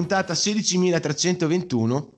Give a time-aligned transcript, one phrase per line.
[0.00, 2.08] Puntata 16.321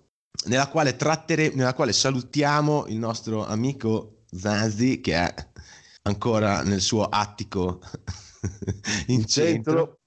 [0.45, 5.35] nella quale, trattere, nella quale salutiamo il nostro amico Zanzi che è
[6.03, 7.81] ancora nel suo attico
[9.09, 9.99] in centro.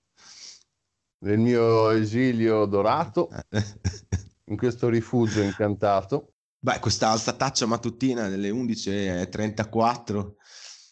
[1.25, 3.27] Nel mio esilio dorato.
[4.47, 6.35] In questo rifugio incantato.
[6.57, 10.31] Beh questa alzataccia mattutina delle 11.34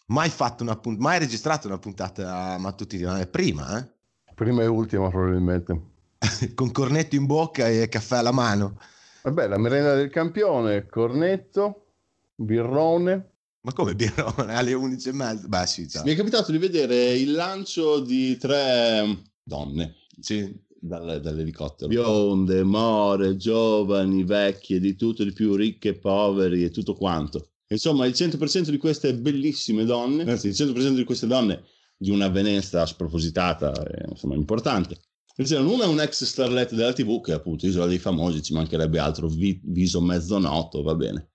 [0.08, 3.90] mai fatto una punt- mai registrato una puntata mattutina è prima eh?
[4.34, 5.93] prima e ultima probabilmente
[6.54, 8.78] con cornetto in bocca e caffè alla mano
[9.22, 11.86] vabbè la merenda del campione cornetto
[12.34, 15.48] birrone ma come birrone alle 11 e mezza?
[15.48, 20.54] Beh, sì, Mi è capitato di vedere il lancio di tre donne sì.
[20.78, 21.88] dal, dall'elicottero.
[21.88, 27.52] Bionde, more, giovani, vecchie, di tutto di più, ricche, poveri e tutto quanto.
[27.68, 31.64] Insomma, il 100% di queste bellissime donne, anzi, il 100% di queste donne
[31.96, 34.98] di una venestra spropositata, eh, insomma, importante.
[35.36, 39.00] Una è un ex starlet della TV, che è appunto Isola dei Famosi, ci mancherebbe
[39.00, 41.30] altro, vi, viso mezzo noto, va bene.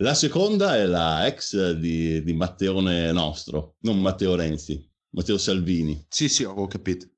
[0.00, 6.04] La seconda è la ex di, di Matteone nostro, non Matteo Renzi, Matteo Salvini.
[6.08, 7.08] Sì, sì, ho capito.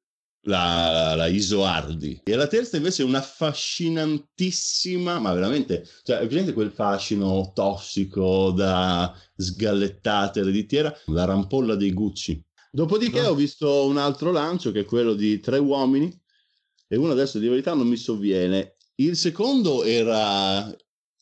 [0.45, 2.21] La, la Isoardi.
[2.25, 8.53] E la terza invece è una affascinantissima, ma veramente, cioè, è presente quel fascino tossico
[8.53, 10.97] da sgallettate ereditiera?
[11.07, 12.43] La rampolla dei Gucci.
[12.73, 13.29] Dopodiché no.
[13.29, 16.17] ho visto un altro lancio che è quello di tre uomini
[16.87, 18.77] e uno adesso di verità non mi sovviene.
[18.97, 20.73] Il secondo era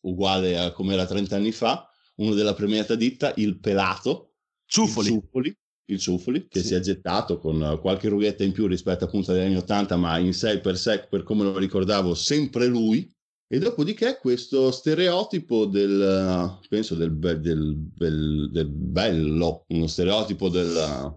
[0.02, 4.34] uguale a come era 30 anni fa, uno della premiata ditta, il pelato,
[4.66, 5.08] Ciuffoli.
[5.08, 6.66] Il Ciuffoli, il Ciuffoli che sì.
[6.69, 10.34] si è gettato con qualche rughetta in più rispetto appunto agli anni 80, ma in
[10.34, 13.10] sé per sé, per come lo ricordavo, sempre lui.
[13.50, 21.16] E dopodiché questo stereotipo del, penso del, del, del, del bello, uno stereotipo del,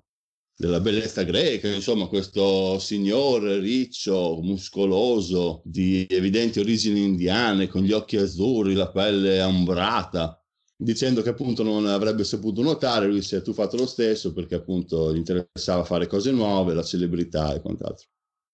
[0.55, 8.17] della bellezza greca, insomma, questo signore riccio, muscoloso, di evidenti origini indiane, con gli occhi
[8.17, 10.39] azzurri, la pelle ambrata,
[10.75, 15.13] dicendo che appunto non avrebbe saputo nuotare, lui si è tuffato lo stesso perché appunto
[15.13, 18.07] gli interessava fare cose nuove, la celebrità e quant'altro.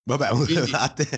[0.08, 0.70] Vabbè, Quindi,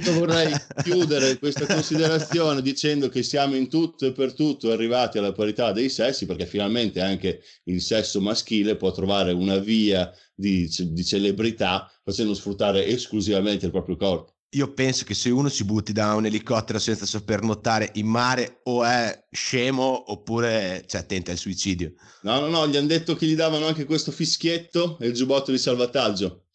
[0.03, 0.53] io vorrei
[0.83, 5.89] chiudere questa considerazione dicendo che siamo in tutto e per tutto arrivati alla parità dei
[5.89, 12.35] sessi, perché finalmente anche il sesso maschile può trovare una via di, di celebrità facendo
[12.35, 14.35] sfruttare esclusivamente il proprio corpo.
[14.55, 18.59] Io penso che se uno si butti da un elicottero senza saper nuotare in mare
[18.65, 21.93] o è scemo oppure cioè, tenta il suicidio.
[22.23, 25.53] No, no, no, gli hanno detto che gli davano anche questo fischietto e il giubbotto
[25.53, 26.47] di salvataggio.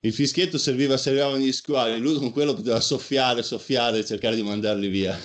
[0.00, 4.36] Il fischietto serviva se arrivavano gli squali, lui con quello poteva soffiare, soffiare e cercare
[4.36, 5.18] di mandarli via.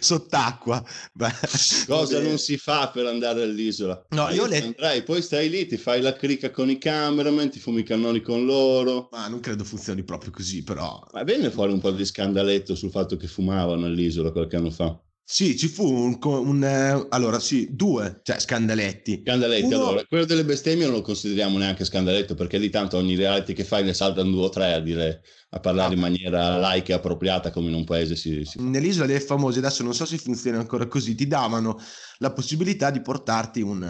[0.00, 0.82] Sott'acqua.
[1.86, 4.06] Cosa non si fa per andare all'isola?
[4.10, 4.62] No, io, io le...
[4.62, 8.20] andrai, poi stai lì, ti fai la crica con i cameraman, ti fumi i cannoni
[8.20, 9.08] con loro.
[9.10, 11.04] Ma non credo funzioni proprio così, però.
[11.12, 14.96] Ma venne fuori un po' di scandaletto sul fatto che fumavano all'isola qualche anno fa.
[15.26, 19.22] Sì, ci fu un, un eh, allora sì, due, cioè scandaletti.
[19.24, 19.76] Scandaletti, Uno...
[19.76, 23.64] allora, quello delle bestemmie non lo consideriamo neanche scandaletto perché lì tanto ogni reality che
[23.64, 27.50] fai ne saltano due o tre a dire a parlare in maniera laica e appropriata
[27.50, 28.60] come in un paese si, si...
[28.60, 31.78] Nell'isola dei famosi, adesso non so se funziona ancora così, ti davano
[32.18, 33.82] la possibilità di portarti un,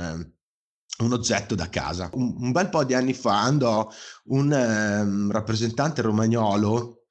[0.98, 2.10] un oggetto da casa.
[2.12, 3.88] Un, un, bel po' di anni fa andò
[4.26, 7.06] un um, rappresentante romagnolo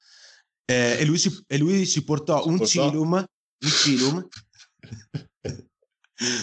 [0.64, 2.90] eh, e, lui si, e, lui si, portò un portò?
[2.90, 3.26] cilum
[3.64, 4.28] un film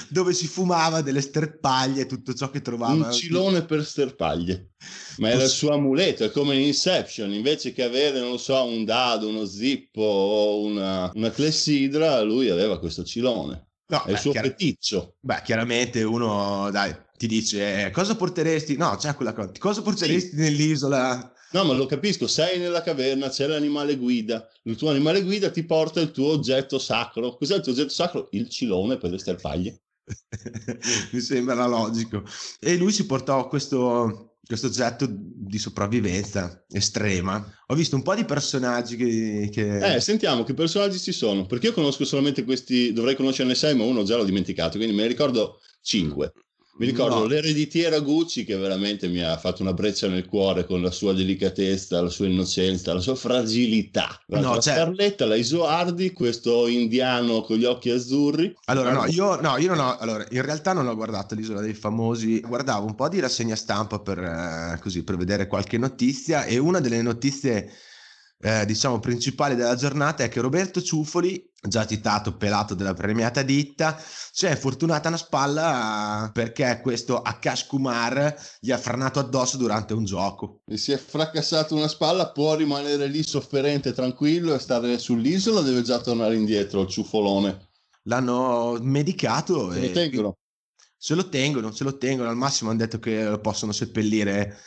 [0.09, 3.07] dove si fumava delle sterpaglie, tutto ciò che trovava.
[3.07, 4.73] Un cilone per sterpaglie.
[5.19, 8.63] Ma era il suo amuleto, è come in Inception, invece che avere, non lo so,
[8.65, 13.69] un dado, uno zippo o una, una clessidra, lui aveva questo cilone.
[13.87, 15.16] No, è beh, il suo chiar- feticcio.
[15.21, 18.77] Beh, chiaramente uno, dai, ti dice, eh, cosa porteresti?
[18.77, 20.37] No, c'è quella cosa, cosa porteresti sì.
[20.37, 21.33] nell'isola?
[21.53, 25.65] No, ma lo capisco, sei nella caverna, c'è l'animale guida, il tuo animale guida ti
[25.65, 27.37] porta il tuo oggetto sacro.
[27.37, 28.29] Cos'è il tuo oggetto sacro?
[28.33, 29.81] Il cilone per le sterpaglie.
[31.11, 32.23] Mi sembra logico.
[32.61, 37.45] E lui si portò questo, questo oggetto di sopravvivenza estrema.
[37.67, 39.95] Ho visto un po' di personaggi che, che...
[39.95, 43.85] Eh, sentiamo che personaggi ci sono, perché io conosco solamente questi, dovrei conoscerne sei, ma
[43.85, 46.33] uno già l'ho dimenticato, quindi me ne ricordo cinque.
[46.78, 47.27] Mi ricordo no.
[47.27, 52.01] l'ereditiera Gucci che veramente mi ha fatto una breccia nel cuore con la sua delicatezza,
[52.01, 54.19] la sua innocenza, la sua fragilità.
[54.27, 54.75] La no, cioè...
[54.75, 58.57] Scarletta, la Isoardi, questo indiano con gli occhi azzurri.
[58.65, 61.75] Allora, no, io, no, io non ho, allora, in realtà non ho guardato l'isola dei
[61.75, 66.57] famosi, guardavo un po' di rassegna stampa per, eh, così, per vedere qualche notizia e
[66.57, 67.71] una delle notizie
[68.42, 74.01] eh, diciamo principali della giornata è che Roberto Ciuffoli, già citato pelato della premiata ditta,
[74.33, 80.04] si è fortunata una spalla perché questo Akash Kumar gli ha franato addosso durante un
[80.04, 80.63] gioco.
[80.66, 85.83] E si è fracassato una spalla, può rimanere lì sofferente, tranquillo e stare sull'isola, deve
[85.83, 87.69] già tornare indietro il ciuffolone.
[88.04, 90.37] L'hanno medicato Se lo tengono.
[90.97, 94.59] Se lo tengono, se lo tengono, al massimo hanno detto che lo possono seppellire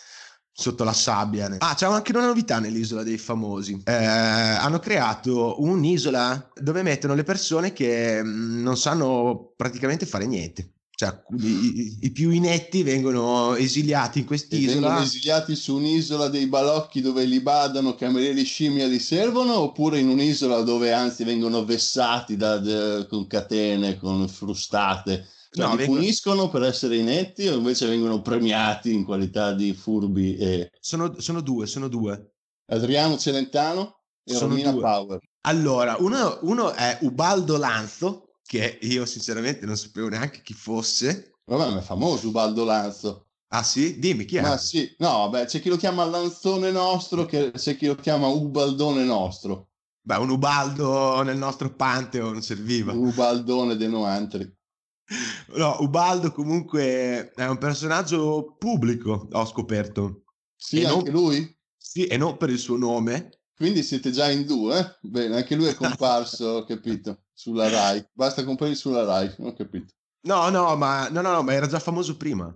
[0.55, 1.55] sotto la sabbia.
[1.59, 3.81] Ah, c'è anche una novità nell'isola dei famosi.
[3.85, 10.69] Eh, hanno creato un'isola dove mettono le persone che mm, non sanno praticamente fare niente.
[10.95, 14.73] Cioè, i, i più inetti vengono esiliati in E quest'isola.
[14.79, 20.07] vengono esiliati su un'isola dei balocchi dove li badano, camerieri scimmia li servono, oppure in
[20.07, 25.27] un'isola dove anzi vengono vessati da- de- con catene, con frustate.
[25.53, 29.73] Cioè, No, li vengono- puniscono per essere inetti o invece vengono premiati in qualità di
[29.73, 32.33] furbi e Sono, sono due, sono due.
[32.71, 34.81] Adriano Celentano e Sono Romina due.
[34.81, 35.19] Power.
[35.41, 41.33] Allora, uno, uno è Ubaldo Lanzo, che io sinceramente non sapevo neanche chi fosse.
[41.45, 43.27] Vabbè, ma è famoso Ubaldo Lanzo.
[43.49, 43.99] Ah sì?
[43.99, 44.41] Dimmi chi è?
[44.41, 48.25] Ma sì, no, vabbè, c'è chi lo chiama Lanzone nostro, che c'è chi lo chiama
[48.27, 49.67] Ubaldone nostro.
[50.01, 52.91] Beh, un Ubaldo nel nostro Pantheon serviva.
[52.93, 54.51] Ubaldone dei Noantri.
[55.55, 60.23] No, Ubaldo comunque è un personaggio pubblico, ho scoperto.
[60.55, 61.57] Sì, E non- anche lui?
[61.77, 63.41] Sì, e non per il suo nome.
[63.55, 64.97] Quindi siete già in due?
[65.01, 68.03] Bene, anche lui è comparso, ho capito, sulla Rai.
[68.11, 69.93] Basta comprare sulla Rai, ho capito.
[70.25, 72.53] No, no, ma, no, no, no, ma era già famoso prima.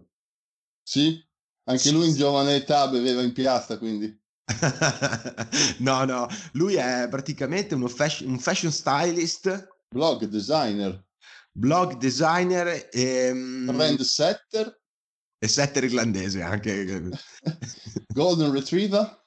[0.84, 1.22] Sì?
[1.66, 4.18] Anche lui in giovane età beveva in piazza, quindi.
[5.80, 11.06] no, no, lui è praticamente uno fashion, un fashion stylist, Blog designer,
[11.58, 14.80] blog designer e, mm, trend setter,
[15.40, 17.10] e setter irlandese anche.
[18.14, 19.26] golden retriever.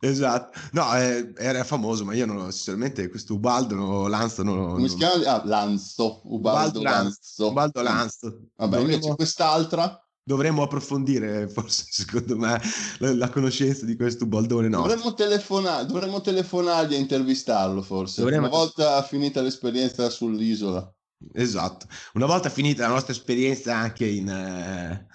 [0.00, 0.58] esatto.
[0.72, 4.96] No, eh, era famoso, ma io non, sinceramente questo Ubaldo, no, Lanzo, no, Come si
[4.98, 5.32] non- chiama?
[5.40, 7.46] Ah, Lanzo, Ubaldo Ubaldo Lanzo.
[7.48, 8.26] Ubaldo Lanzo.
[8.56, 12.56] Vabbè, Dovremmo- invece quest'altra dovremmo approfondire forse secondo me
[12.98, 18.20] la, la conoscenza di questo baldone no Dovremmo, telefona- dovremmo telefonargli e intervistarlo forse.
[18.20, 20.88] Dovremmo- Una volta finita l'esperienza sull'isola.
[21.32, 25.06] Esatto una volta finita la nostra esperienza anche in, eh,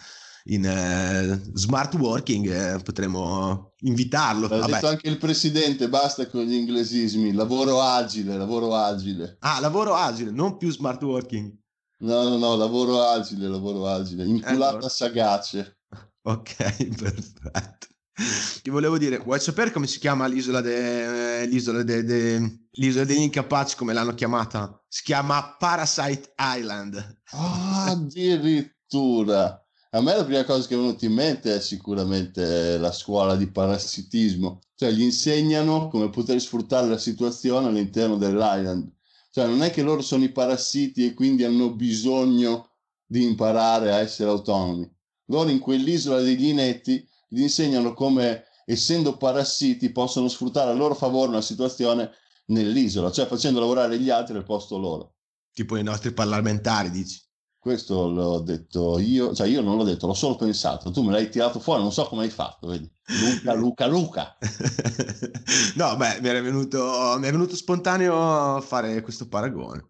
[0.45, 4.71] in eh, smart working eh, potremo invitarlo Vabbè.
[4.71, 9.37] detto anche il presidente, basta con gli inglesismi, lavoro agile, lavoro agile.
[9.39, 11.53] ah lavoro agile non più smart working
[11.99, 14.23] No, no, no, lavoro agile, lavoro agile.
[14.23, 14.89] Inculata Allora.
[14.89, 15.79] sagace.
[16.21, 16.55] ok
[17.01, 17.87] perfetto
[18.63, 23.21] ti volevo dire vuoi sapere come si chiama l'isola, de, l'isola, de, de- l'isola degli
[23.21, 29.61] incapaci come l'hanno chiamata si chiama Parasite Island Ah, addirittura.
[29.91, 33.49] A me la prima cosa che è venuta in mente è sicuramente la scuola di
[33.49, 34.59] parassitismo.
[34.75, 38.91] Cioè, gli insegnano come poter sfruttare la situazione all'interno dell'island.
[39.31, 42.71] Cioè, non è che loro sono i parassiti e quindi hanno bisogno
[43.05, 44.89] di imparare a essere autonomi.
[45.27, 51.29] Loro in quell'isola degli inetti gli insegnano come, essendo parassiti, possono sfruttare a loro favore
[51.29, 52.11] una situazione
[52.47, 55.15] nell'isola, cioè facendo lavorare gli altri al posto loro.
[55.51, 57.19] tipo i nostri parlamentari dici
[57.57, 60.91] Questo l'ho detto io, cioè io non l'ho detto, l'ho solo pensato.
[60.91, 62.89] Tu me l'hai tirato fuori, non so come hai fatto, vedi?
[63.21, 64.37] Luca, Luca, Luca.
[65.75, 69.89] no, beh, mi è venuto, mi è venuto spontaneo fare questo paragone.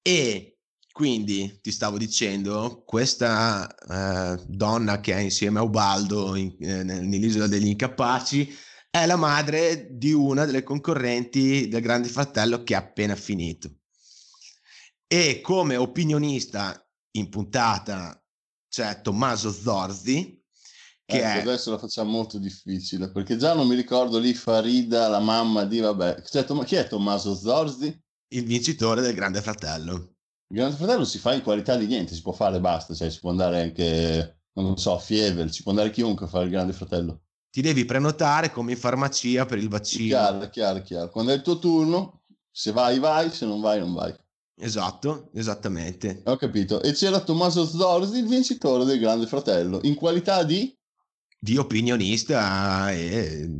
[0.00, 0.51] E
[0.92, 3.74] quindi ti stavo dicendo, questa
[4.36, 8.54] eh, donna che è insieme a Ubaldo in- eh, nell'isola degli incapaci
[8.90, 13.70] è la madre di una delle concorrenti del Grande Fratello che è appena finito.
[15.06, 18.22] E come opinionista in puntata
[18.68, 20.40] c'è Tommaso Zorzi,
[21.04, 25.08] che Ecco, è adesso la facciamo molto difficile, perché già non mi ricordo lì Farida,
[25.08, 27.98] la mamma di, vabbè, cioè, Tom- chi è Tommaso Zorzi?
[28.34, 30.11] il vincitore del Grande Fratello.
[30.52, 33.08] Il Grande Fratello si fa in qualità di niente, si può fare e basta, cioè
[33.08, 36.74] si può andare anche, non so, Fievel, ci può andare chiunque a fare il Grande
[36.74, 37.22] Fratello.
[37.50, 40.08] Ti devi prenotare come in farmacia per il vaccino.
[40.08, 41.08] Chiaro, chiaro, chiaro.
[41.08, 44.14] Quando è il tuo turno, se vai, vai, se non vai, non vai.
[44.54, 46.20] Esatto, esattamente.
[46.26, 46.82] Ho capito.
[46.82, 50.70] E c'era Tommaso Zorzi, il vincitore del Grande Fratello, in qualità di...
[51.38, 53.50] Di opinionista e...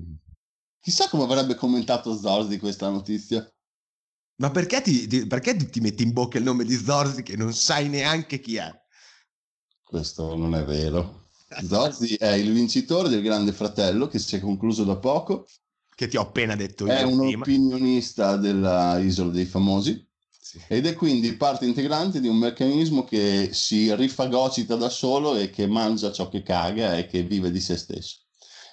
[0.79, 3.51] Chissà come avrebbe commentato Zorzi questa notizia.
[4.43, 7.53] Ma perché ti, ti- perché ti metti in bocca il nome di Zorzi che non
[7.55, 8.69] sai neanche chi è?
[9.85, 11.29] Questo non è vero.
[11.65, 15.47] Zorzi è il vincitore del Grande Fratello che si è concluso da poco.
[15.95, 17.43] Che ti ho appena detto io È un prima.
[17.43, 20.61] opinionista della Isola dei Famosi Sì.
[20.67, 25.69] ed è quindi parte integrante di un meccanismo che si rifagocita da solo e che
[25.69, 28.17] mangia ciò che caga e che vive di se stesso.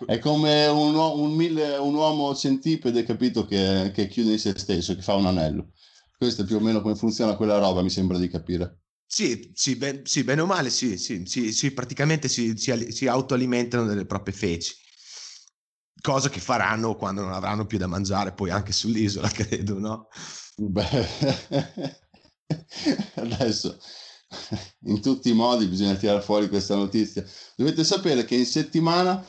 [0.06, 4.96] È come un, un, mille, un uomo centipede, capito, che, che, chiude in se stesso,
[4.96, 5.72] che fa un anello.
[6.18, 8.82] Questo è più o meno come funziona quella roba, mi sembra di capire.
[9.06, 13.08] Sì, sì, ben, sì bene o male, sì, sì, sì, sì praticamente si, si, si
[13.08, 14.76] autoalimentano delle proprie feci
[16.02, 20.08] cosa che faranno quando non avranno più da mangiare poi anche sull'isola, credo, no?
[20.56, 21.08] Beh,
[23.16, 23.78] adesso
[24.84, 27.26] in tutti i modi bisogna tirare fuori questa notizia.
[27.56, 29.24] Dovete sapere che in settimana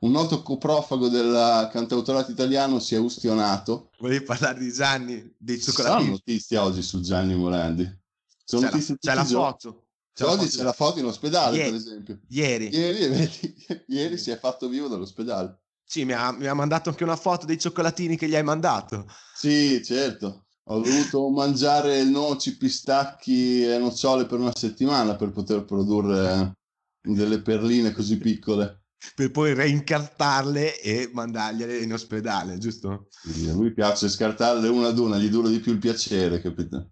[0.00, 3.90] un noto coprofago del cantautorato italiano si è ustionato.
[3.98, 6.00] Volevi parlare di Gianni, dei cioccolatini?
[6.00, 8.04] Sono notizie oggi su Gianni Morandi.
[8.44, 9.86] Sono c'è la, c'è la foto.
[10.12, 10.56] C'è oggi foto.
[10.56, 12.20] c'è la foto in ospedale, ieri, per esempio.
[12.28, 12.68] Ieri.
[12.68, 15.60] Ieri, vedi, ieri si è fatto vivo dall'ospedale.
[15.84, 19.06] Sì, mi ha, mi ha mandato anche una foto dei cioccolatini che gli hai mandato.
[19.34, 20.46] Sì, certo.
[20.68, 26.54] Ho dovuto mangiare noci, pistacchi e nocciole per una settimana per poter produrre
[27.00, 28.85] delle perline così piccole.
[29.14, 33.08] Per poi reincartarle e mandargliele in ospedale, giusto?
[33.48, 36.90] A lui piace scartarle una ad una, gli dura di più il piacere, capito?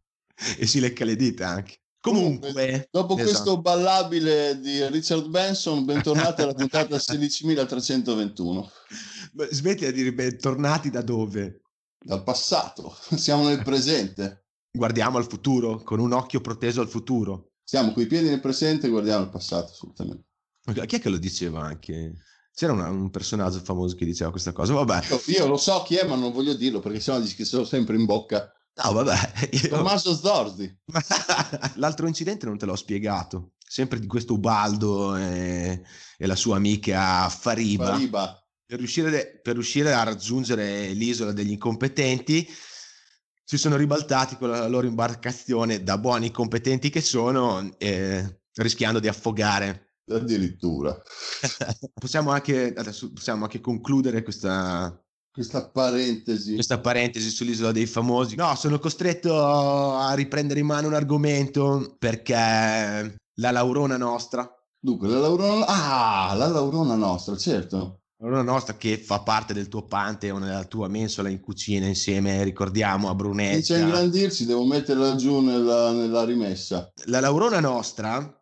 [0.58, 1.78] E si lecca le dita anche.
[2.04, 3.30] Comunque, dopo esatto.
[3.30, 8.68] questo ballabile di Richard Benson, bentornati alla puntata 16.321.
[9.50, 11.62] Smetti di dire bentornati da dove?
[11.98, 14.48] Dal passato, siamo nel presente.
[14.70, 17.52] Guardiamo al futuro, con un occhio proteso al futuro.
[17.62, 20.26] Siamo coi piedi nel presente e guardiamo il passato, assolutamente.
[20.72, 22.14] Chi è che lo diceva anche?
[22.54, 24.72] C'era una, un personaggio famoso che diceva questa cosa.
[24.72, 25.06] Vabbè.
[25.10, 27.64] Io, io, lo so chi è, ma non voglio dirlo perché sennò dici che sono
[27.64, 28.50] sempre in bocca.
[28.82, 29.48] No, vabbè.
[29.62, 29.68] Io...
[29.68, 30.74] Tommaso Zorzi.
[31.76, 33.52] L'altro incidente non te l'ho spiegato.
[33.58, 35.82] Sempre di questo Ubaldo e,
[36.16, 37.86] e la sua amica Fariba.
[37.86, 38.38] Fariba.
[38.66, 42.48] Per riuscire, per riuscire a raggiungere l'isola degli incompetenti
[43.44, 49.08] si sono ribaltati con la loro imbarcazione da buoni competenti che sono, eh, rischiando di
[49.08, 49.83] affogare.
[50.10, 51.00] Addirittura.
[51.94, 54.94] possiamo, anche, adesso possiamo anche concludere questa,
[55.32, 56.54] questa parentesi.
[56.54, 58.36] Questa parentesi sull'isola dei famosi.
[58.36, 64.48] No, sono costretto a riprendere in mano un argomento perché la Laurona nostra.
[64.78, 65.64] Dunque, la Laurona...
[65.66, 68.00] Ah, la Laurona nostra, certo.
[68.18, 72.44] La Laurona nostra che fa parte del tuo pantheon, della tua mensola in cucina insieme,
[72.44, 73.54] ricordiamo, a Brunetta.
[73.54, 76.92] Inizia a ingrandirsi, devo metterla giù nella, nella rimessa.
[77.06, 78.38] La Laurona nostra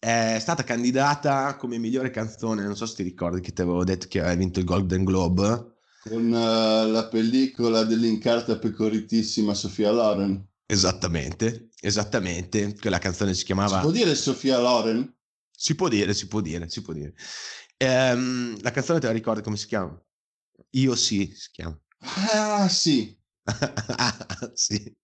[0.00, 4.06] è stata candidata come migliore canzone, non so se ti ricordi che ti avevo detto
[4.08, 10.42] che aveva vinto il Golden Globe con uh, la pellicola dell'incarta pecoritissima Sofia Loren.
[10.64, 12.74] Esattamente, esattamente.
[12.78, 13.76] Quella canzone si chiamava...
[13.76, 15.14] Si può dire Sofia Loren?
[15.50, 17.12] Si può dire, si può dire, si può dire.
[17.76, 20.00] Ehm, la canzone te la ricordi come si chiama?
[20.70, 21.78] Io sì, si chiama.
[21.98, 23.14] Ah, sì.
[24.54, 24.96] sì.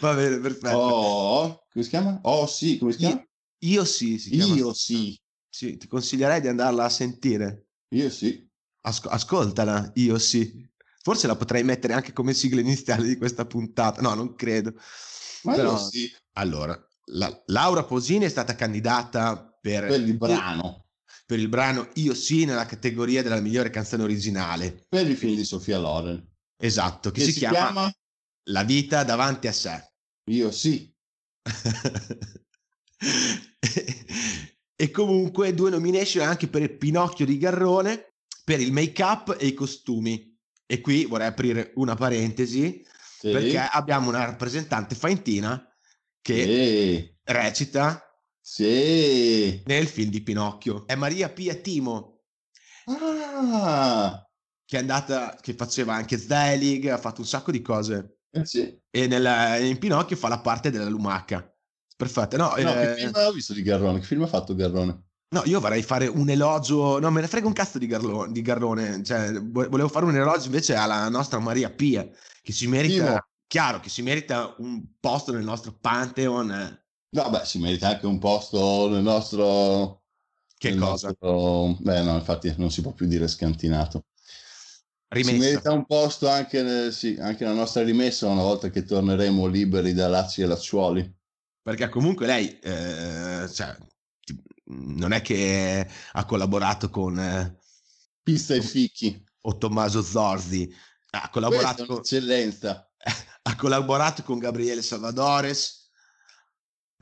[0.00, 0.76] Va bene, perfetto.
[0.76, 2.18] Oh, come si chiama?
[2.22, 3.26] Oh, sì, come si chiama?
[3.60, 4.54] Io, io sì, si chiama.
[4.54, 5.18] Io sì.
[5.48, 7.68] Sì, ti consiglierei di andarla a sentire.
[7.94, 8.46] Io sì.
[8.82, 10.66] Asco- ascoltala, io sì.
[11.02, 14.00] Forse la potrei mettere anche come sigla iniziale di questa puntata.
[14.00, 14.74] No, non credo.
[15.42, 16.10] Ma Però, sì.
[16.34, 16.78] Allora,
[17.12, 20.86] la, Laura Posini è stata candidata per, per il brano.
[21.26, 24.86] Per il brano Io sì nella categoria della migliore canzone originale.
[24.88, 26.24] Per il film di Sofia Loren.
[26.56, 27.92] Esatto, che, che si, si chiama, chiama
[28.50, 29.92] La vita davanti a sé.
[30.30, 30.92] Io sì.
[34.76, 38.14] e comunque due nomination anche per il Pinocchio di Garrone
[38.44, 40.34] per il make up e i costumi.
[40.64, 42.82] E qui vorrei aprire una parentesi
[43.18, 43.30] sì.
[43.30, 45.62] perché abbiamo una rappresentante faintina
[46.22, 47.16] che sì.
[47.24, 48.02] recita
[48.40, 49.62] sì.
[49.66, 50.86] nel film di Pinocchio.
[50.86, 52.22] È Maria Pia Timo.
[52.86, 54.22] Ah.
[54.64, 58.20] Che è andata, che faceva anche Zelig, ha fatto un sacco di cose.
[58.30, 58.78] Eh sì.
[58.90, 61.50] E nel, in Pinocchio fa la parte della lumaca.
[61.98, 62.36] Perfetto.
[62.36, 62.62] No, no eh...
[62.62, 63.98] che film ho visto di Garrone?
[63.98, 65.06] Che film ha fatto Garrone?
[65.30, 68.40] No, io vorrei fare un elogio, no, me ne frega un cazzo di, Garlo, di
[68.40, 72.08] Garrone, cioè, volevo fare un elogio invece alla nostra Maria Pia,
[72.40, 73.26] che si merita, Io.
[73.46, 76.82] chiaro, che si merita un posto nel nostro Pantheon.
[77.10, 80.04] No, beh, si merita anche un posto nel nostro...
[80.56, 81.08] Che nel cosa?
[81.08, 81.76] Nostro...
[81.80, 84.04] Beh, no, infatti non si può più dire scantinato.
[85.08, 85.32] Rimessa.
[85.32, 89.46] Si merita un posto anche, nel, sì, anche nella nostra rimessa una volta che torneremo
[89.46, 91.16] liberi da Lazzi e Lacciuoli.
[91.68, 93.76] Perché comunque lei, eh, cioè,
[94.68, 97.58] non è che ha collaborato con eh,
[98.22, 100.74] Pista e Ficchi o Tommaso Zorzi,
[101.10, 102.90] ha collaborato con eccellenza.
[103.42, 105.90] ha collaborato con Gabriele Salvadores,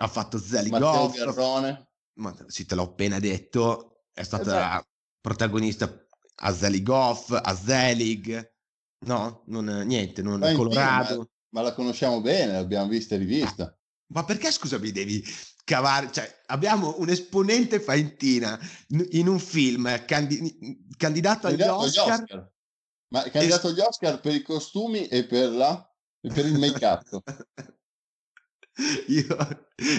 [0.01, 0.81] ha fatto Zeligoff.
[0.81, 1.89] Matteo Garrone.
[2.15, 4.89] Ma, sì, te l'ho appena detto, è stata esatto.
[5.21, 5.97] protagonista
[6.39, 8.53] a Zeligoff, a Zelig.
[9.07, 11.07] No, non, niente, non Colorado.
[11.07, 13.73] Fine, ma, ma, la conosciamo bene, l'abbiamo vista e rivista.
[14.09, 15.25] Ma perché, scusami, devi
[15.65, 16.11] cavare?
[16.13, 18.59] Cioè, abbiamo un esponente faentina
[19.11, 22.21] in un film candi- candidato agli Oscar.
[22.21, 22.53] Oscar.
[23.09, 27.23] Ma è candidato agli Oscar per i costumi e per, la, e per il make-up.
[29.06, 29.25] Io,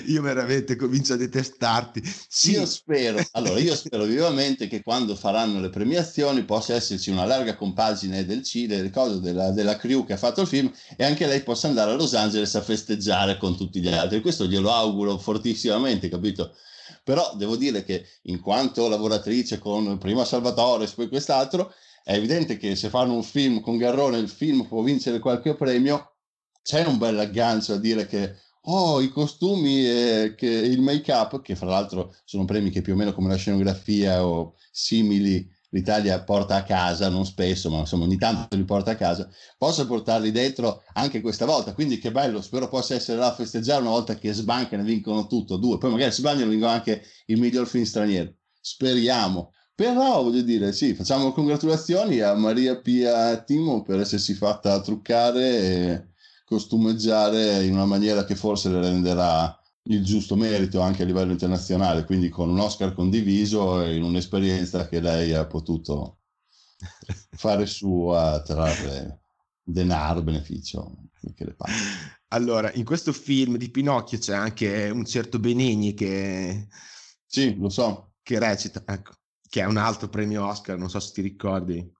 [0.05, 2.01] io veramente comincio a detestarti.
[2.27, 7.25] Sì, Io spero, allora io spero vivamente che quando faranno le premiazioni possa esserci una
[7.25, 11.03] larga compagine del C, delle cose della, della crew che ha fatto il film e
[11.03, 14.21] anche lei possa andare a Los Angeles a festeggiare con tutti gli altri.
[14.21, 16.53] Questo glielo auguro fortissimamente, capito?
[17.03, 22.75] Però devo dire che in quanto lavoratrice con prima Salvatore poi quest'altro, è evidente che
[22.75, 26.13] se fanno un film con Garrone il film può vincere qualche premio,
[26.61, 28.35] c'è un bel aggancio a dire che
[28.69, 32.95] oh, i costumi e che il make-up, che fra l'altro sono premi che più o
[32.95, 38.17] meno come la scenografia o simili l'Italia porta a casa, non spesso, ma insomma ogni
[38.17, 41.73] tanto li porta a casa, possa portarli dentro anche questa volta.
[41.73, 45.27] Quindi che bello, spero possa essere là a festeggiare una volta che sbancano e vincono
[45.27, 48.33] tutto, due, poi magari sbagliano e vincono anche il miglior film straniero.
[48.59, 49.51] Speriamo.
[49.75, 56.07] Però voglio dire, sì, facciamo congratulazioni a Maria Pia Timo per essersi fatta truccare e
[56.47, 59.53] costumeggiare in una maniera che forse le renderà
[59.89, 64.87] il giusto merito anche a livello internazionale, quindi con un Oscar condiviso e in un'esperienza
[64.87, 66.19] che lei ha potuto
[67.35, 69.19] fare sua, trarre
[69.61, 71.09] denaro, beneficio.
[71.35, 71.73] Che le pare.
[72.29, 76.67] allora, in questo film di Pinocchio c'è anche un certo Benigni che,
[77.25, 78.13] Sì, lo so.
[78.21, 79.13] che recita, ecco,
[79.49, 81.91] che è un altro premio Oscar, non so se ti ricordi.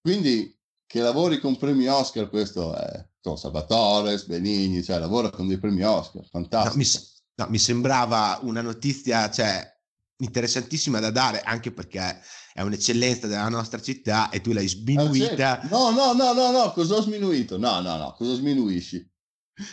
[0.00, 0.53] Quindi
[0.86, 5.82] che lavori con premi Oscar, questo è insomma, Salvatore, Benigni, cioè lavora con dei premi
[5.82, 6.76] Oscar, No, fantastico.
[6.76, 9.72] mi, s- no, mi sembrava una notizia, cioè,
[10.18, 12.20] interessantissima da dare, anche perché
[12.52, 15.60] è un'eccellenza della nostra città e tu l'hai Ah, sminuita.
[15.70, 17.58] No, no, no, no, no, cosa ho sminuito?
[17.58, 19.10] No, no, no, cosa sminuisci?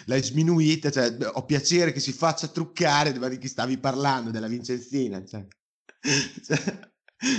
[0.05, 5.23] l'hai sminuita, cioè, ho piacere che si faccia truccare, di chi stavi parlando, della Vincenzina,
[5.25, 5.45] cioè.
[6.43, 6.90] Cioè,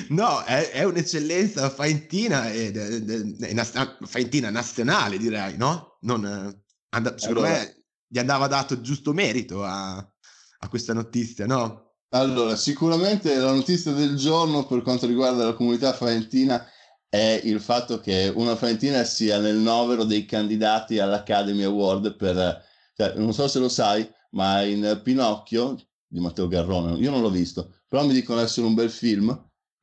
[0.09, 5.99] no, è, è un'eccellenza faentina, ed è- ed è- è nas- faentina nazionale, direi, no?
[6.03, 11.47] Non, eh, and- secondo Allora- me gli andava dato giusto merito a, a questa notizia,
[11.47, 11.95] no?
[12.15, 16.63] Allora, sicuramente la notizia del giorno per quanto riguarda la comunità faentina
[17.09, 22.63] è il fatto che una faentina sia nel novero dei candidati all'Academy Award per,
[22.95, 27.31] cioè, non so se lo sai, ma in Pinocchio di Matteo Garrone, io non l'ho
[27.31, 29.29] visto, però mi dicono essere un bel film.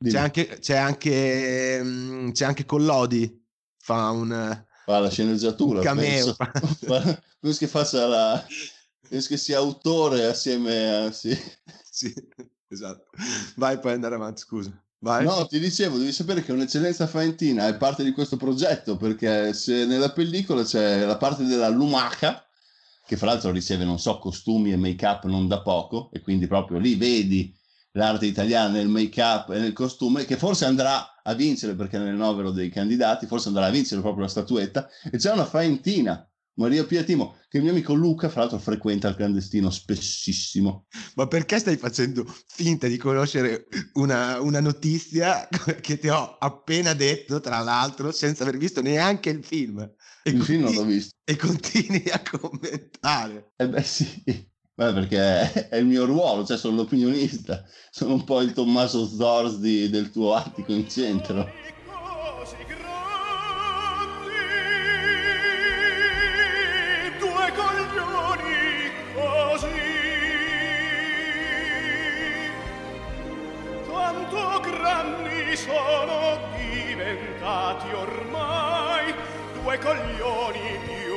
[0.01, 3.45] Dimmi, C'è anche, c'è anche, mm, c'è anche Collodi,
[3.77, 6.35] fa un, fa la sceneggiatura, cameo.
[6.35, 6.35] penso.
[7.39, 8.45] Penso che faccia la...
[9.07, 11.11] penso che sia autore assieme a...
[11.11, 11.37] Sì.
[11.89, 12.13] Sì,
[12.69, 13.09] esatto.
[13.55, 14.71] Vai, puoi andare avanti, scusa.
[14.99, 15.23] Vai.
[15.25, 19.85] No, ti dicevo, devi sapere che un'eccellenza faentina è parte di questo progetto, perché se
[19.85, 22.45] nella pellicola c'è la parte della lumaca,
[23.05, 26.77] che fra l'altro riceve, non so, costumi e make-up non da poco, e quindi proprio
[26.77, 27.53] lì vedi
[27.93, 32.51] l'arte italiana nel make-up e nel costume, che forse andrà a vincere, perché nel novero
[32.51, 36.23] dei candidati, forse andrà a vincere proprio la statuetta, e c'è una faentina,
[36.55, 40.87] Maria Pia Timo, che il mio amico Luca, fra l'altro, frequenta il clandestino spessissimo.
[41.15, 45.47] Ma perché stai facendo finta di conoscere una, una notizia
[45.81, 49.79] che ti ho appena detto, tra l'altro, senza aver visto neanche il film?
[50.23, 51.15] E, Il film non l'ho visto.
[51.23, 53.51] e continui a commentare.
[53.55, 54.23] Eh beh sì,
[54.79, 59.57] Beh, perché è il mio ruolo, cioè sono l'opinionista, sono un po' il Tommaso Zors
[59.57, 61.51] di- del tuo attico in centro.
[75.55, 79.13] Sono diventati ormai,
[79.61, 81.08] due coglioni più